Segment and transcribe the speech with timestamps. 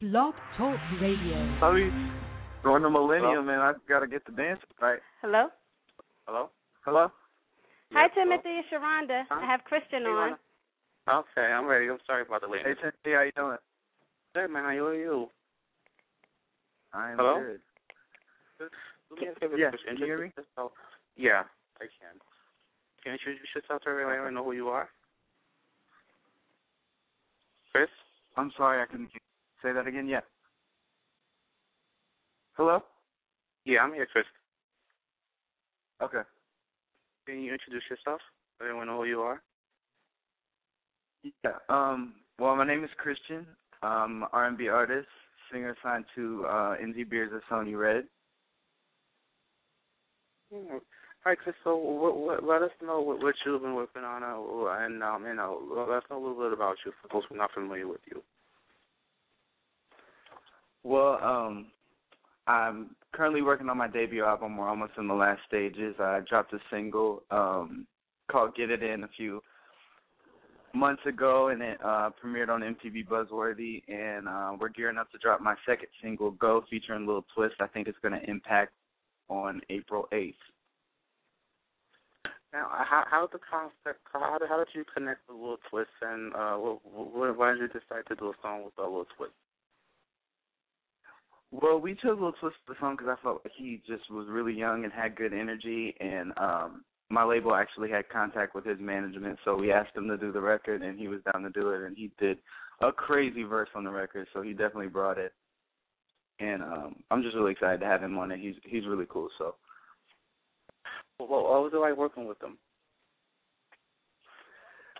[0.00, 1.36] Blog Talk Radio.
[1.60, 1.92] Sorry,
[2.62, 4.98] during the millennium, man, I've gotta get the dance right.
[5.20, 5.48] Hello?
[6.26, 6.48] Hello?
[6.86, 7.08] Hello?
[7.92, 8.48] Hi, Yes, Timothy.
[8.48, 9.24] It's Sharonda.
[9.28, 9.40] Huh?
[9.42, 10.36] I have Chrystian Hey, on.
[11.06, 11.24] hello?
[11.36, 11.90] Okay, I'm ready.
[11.90, 12.62] I'm sorry about the late.
[12.64, 12.74] Hey.
[12.80, 13.56] Timothy, how you doing?
[14.34, 15.28] Hey, man, how are you?
[16.94, 17.40] I'm Hello?
[17.44, 17.60] good.
[19.10, 20.32] Do me a favor, Yeah, can you hear me?
[20.36, 20.72] yourself.
[21.16, 21.42] Yeah,
[21.76, 22.16] I can.
[23.04, 24.88] Can you introduce yourself to everybody and know who you are?
[27.72, 27.88] Chris?
[28.36, 29.10] I'm sorry, I couldn't
[29.62, 30.06] say that again.
[30.06, 30.20] Yeah.
[32.54, 32.80] Hello?
[33.64, 34.24] Yeah, I'm here, Chris.
[36.02, 36.22] Okay.
[37.26, 38.20] Can you introduce yourself?
[38.58, 39.42] Let everyone know who you are.
[41.22, 41.52] Yeah.
[41.68, 42.14] Um.
[42.38, 43.44] Well, my name is Chrystian.
[43.82, 45.08] Um, R&B artist,
[45.52, 48.04] singer signed to uh, NZ Beers of Sony Red.
[50.50, 50.58] Yeah.
[50.72, 50.80] All
[51.26, 51.54] right, Chris.
[51.64, 55.26] So, what, what, let us know what, what you've been working on, uh, and um,
[55.26, 57.52] you know, let us know a little bit about you for those who are not
[57.52, 58.22] familiar with you.
[60.82, 61.66] Well, um,
[62.46, 64.56] I'm currently working on my debut album.
[64.56, 65.94] We're almost in the last stages.
[65.98, 67.86] I dropped a single um,
[68.30, 69.42] called "Get It In" a few
[70.74, 73.82] months ago, and it uh, premiered on MTV Buzzworthy.
[73.88, 77.56] And uh, we're gearing up to drop my second single, "Go," featuring Lil Twist.
[77.60, 78.72] I think it's going to impact
[79.28, 80.34] on April 8th.
[82.52, 84.00] Now, how how did the concept?
[84.12, 87.68] How did how did you connect with Lil Twist, and uh, what, why did you
[87.68, 89.32] decide to do a song with uh, Lil Twist?
[91.52, 94.52] Well, we chose Lil Twist for the song because I felt he just was really
[94.52, 99.36] young and had good energy, and um my label actually had contact with his management,
[99.44, 101.82] so we asked him to do the record, and he was down to do it,
[101.84, 102.38] and he did
[102.80, 105.32] a crazy verse on the record, so he definitely brought it.
[106.38, 108.40] And um I'm just really excited to have him on it.
[108.40, 109.28] He's he's really cool.
[109.38, 109.56] So
[111.18, 112.58] What, what was it like working with him?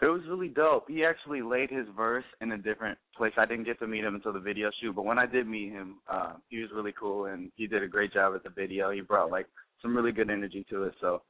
[0.02, 0.88] It was really dope.
[0.88, 3.32] He actually laid his verse in a different place.
[3.36, 5.72] I didn't get to meet him until the video shoot, but when I did meet
[5.72, 8.90] him, uh, he was really cool, and he did a great job at the video.
[8.90, 9.46] He brought like
[9.82, 10.94] some really good energy to it.
[11.00, 11.22] So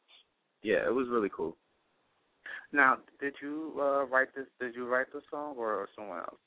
[0.62, 1.56] yeah, it was really cool.
[2.72, 4.47] Now, did you uh, write this?
[4.60, 6.38] Did you write the song or someone else?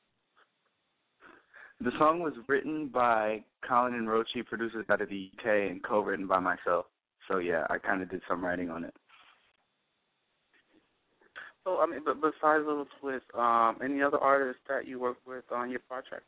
[1.82, 6.28] The song was written by Colin and Rochi, producers out of the UK, and co-written
[6.28, 6.86] by myself.
[7.28, 8.94] So yeah, I kind of did some writing on it.
[11.64, 15.46] So, I mean, but besides Lil Twist, um, any other artists that you work with
[15.52, 16.24] on your project?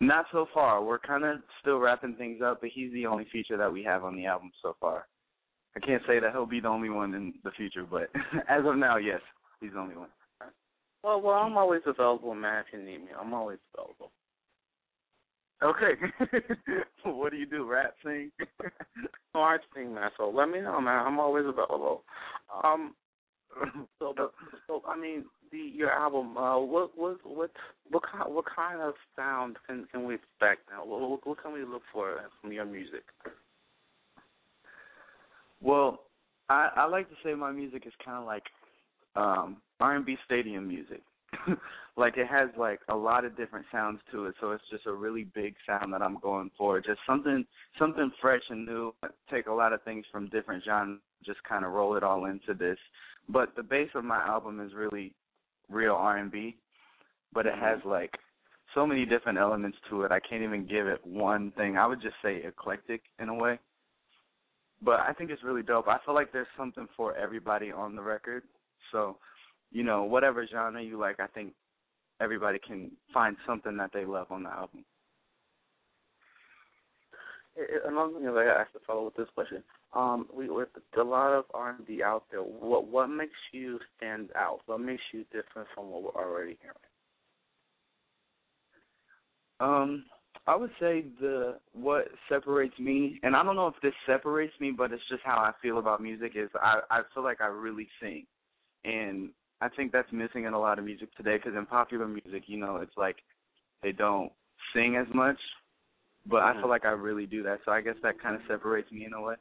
[0.00, 0.82] Not so far.
[0.82, 4.04] We're kind of still wrapping things up, but he's the only feature that we have
[4.04, 5.06] on the album so far.
[5.76, 8.10] I can't say that he'll be the only one in the future, but
[8.48, 9.20] as of now, yes,
[9.60, 10.08] he's the only one.
[11.02, 12.64] Well, well, I'm always available, man.
[12.66, 14.10] If you need me, I'm always available.
[15.62, 15.92] Okay.
[17.04, 17.64] what do you do?
[17.64, 18.30] Rap, sing?
[19.32, 20.10] No, I sing, man.
[20.16, 21.06] So let me know, man.
[21.06, 22.02] I'm always available.
[22.64, 22.94] Um,
[24.00, 24.32] so, but,
[24.66, 26.36] so I mean, the your album.
[26.36, 27.50] Uh, what what what
[27.90, 30.84] what kind what kind of sound can can we expect now?
[30.84, 33.04] What what, what can we look for from your music?
[35.62, 36.00] Well,
[36.48, 38.44] I I like to say my music is kind of like
[39.16, 41.02] um R&B stadium music.
[41.96, 44.92] like it has like a lot of different sounds to it, so it's just a
[44.92, 46.80] really big sound that I'm going for.
[46.80, 47.44] Just something
[47.78, 48.94] something fresh and new.
[49.30, 52.54] Take a lot of things from different genres, just kind of roll it all into
[52.54, 52.78] this.
[53.28, 55.12] But the base of my album is really
[55.68, 56.56] real R&B,
[57.32, 57.90] but it has mm-hmm.
[57.90, 58.14] like
[58.74, 60.12] so many different elements to it.
[60.12, 61.76] I can't even give it one thing.
[61.76, 63.58] I would just say eclectic in a way.
[64.82, 65.88] But I think it's really dope.
[65.88, 68.44] I feel like there's something for everybody on the record.
[68.92, 69.18] So,
[69.70, 71.52] you know, whatever genre you like, I think
[72.20, 74.84] everybody can find something that they love on the album.
[77.86, 79.62] Another thing I have to follow with this question.
[79.92, 82.40] Um, we with a lot of R and B out there.
[82.40, 84.60] What what makes you stand out?
[84.66, 86.76] What makes you different from what we're already hearing?
[89.58, 90.04] Um,
[90.46, 94.70] I would say the what separates me, and I don't know if this separates me,
[94.70, 96.32] but it's just how I feel about music.
[96.36, 98.26] Is I I feel like I really sing,
[98.84, 99.30] and
[99.60, 101.36] I think that's missing in a lot of music today.
[101.36, 103.16] Because in popular music, you know, it's like
[103.82, 104.32] they don't
[104.74, 105.38] sing as much,
[106.26, 106.60] but I Mhm.
[106.60, 107.60] feel like I really do that.
[107.64, 109.36] So I guess that kind of separates me in a way.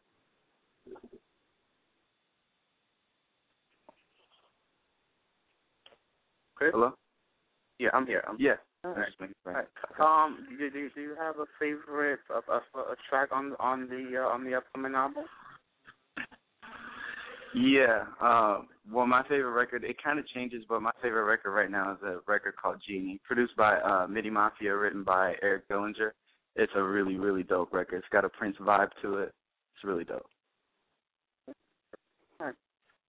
[6.55, 6.71] Chris?
[6.73, 6.93] Hello.
[7.79, 8.23] Yeah, I'm here.
[8.27, 8.57] I'm Yeah.
[8.83, 9.13] All right.
[9.45, 9.67] All right.
[9.99, 14.17] Um, do, do do you have a favorite a, a, a track on on the
[14.17, 15.25] uh, on the upcoming album?
[17.53, 18.05] Yeah.
[18.21, 21.93] Um, well, my favorite record, it kind of changes, but my favorite record right now
[21.93, 26.11] is a record called Genie, produced by uh, Midi Mafia, written by Eric Dillinger.
[26.55, 27.97] It's a really, really dope record.
[27.97, 29.33] It's got a Prince vibe to it.
[29.75, 30.25] It's really dope.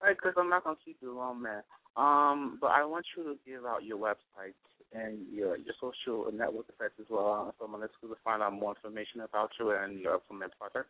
[0.03, 1.63] All right, Chris, I'm not gonna keep you long, man.
[1.97, 4.55] Um, but I want you to give out your website
[4.93, 7.55] and your your social network effects as well.
[7.59, 10.89] So I'm going to find out more information about you and your upcoming project.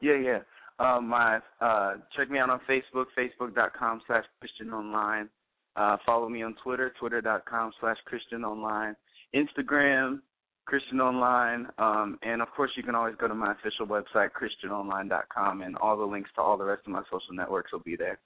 [0.00, 0.38] Yeah, yeah.
[0.80, 5.28] Uh, my uh, check me out on Facebook, facebook.com slash Chrystian Online.
[5.76, 8.96] Uh, follow me on Twitter, twitter.com slash Chrystian Online.
[9.34, 10.20] Instagram,
[10.68, 15.62] Chrystian Online, um, and of course you can always go to my official website, ChrystianOnline.com,
[15.62, 18.18] and all the links to all the rest of my social networks will be there.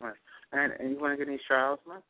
[0.00, 0.14] Right.
[0.52, 2.02] And, and you want to get any shout outs, man?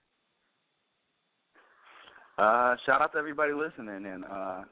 [2.38, 4.62] Uh, shout out to everybody listening, and uh,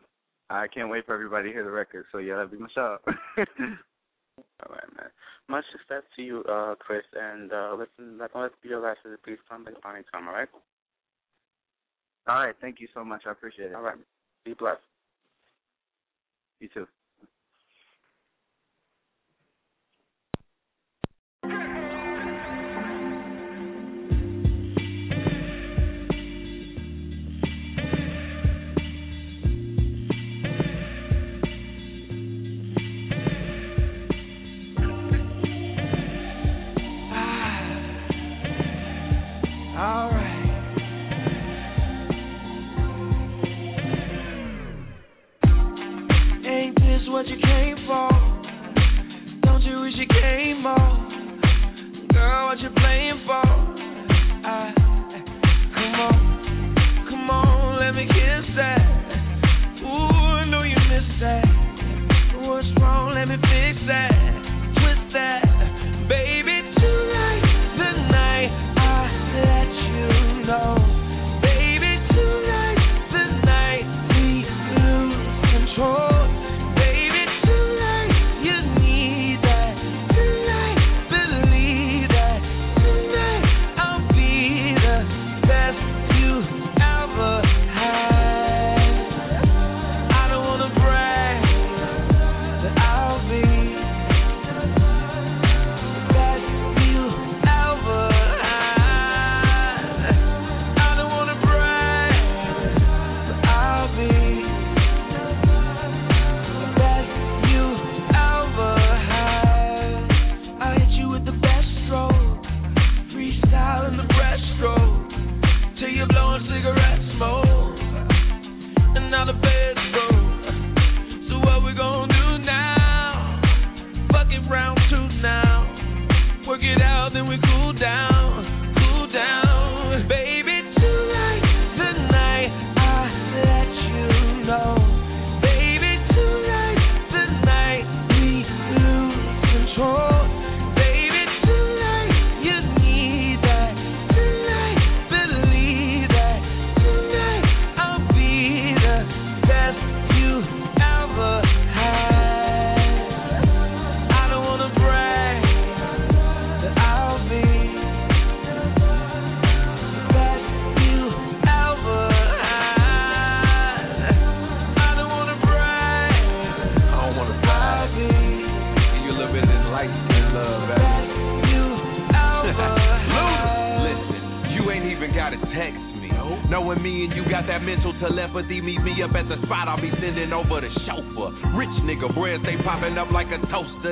[0.48, 2.06] I can't wait for everybody to hear the record.
[2.12, 3.02] So yeah, that'd be my shout.
[4.38, 5.10] All right, man.
[5.48, 9.22] Much success to you, uh, Chris, and uh, listen, let, let's be your last visit.
[9.24, 10.48] Please come back anytime, all right?
[12.28, 13.22] All right, thank you so much.
[13.26, 13.74] I appreciate it.
[13.74, 13.96] All right.
[14.44, 14.80] Be blessed.
[16.60, 16.86] You too.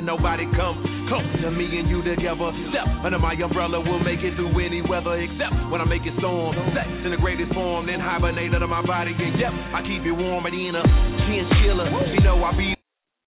[0.06, 0.78] Nobody come
[1.10, 2.50] close to me and you together.
[2.70, 6.14] Step under my umbrella, we'll make it through any weather, except when I make it
[6.18, 6.54] storm.
[6.74, 9.12] Sex in the greatest form, then hibernate under my body.
[9.12, 10.82] And yep, I keep it warm at Ina,
[11.26, 11.90] chinchilla.
[12.14, 12.75] You know I be